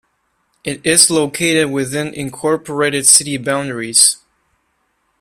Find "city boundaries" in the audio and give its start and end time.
3.05-4.17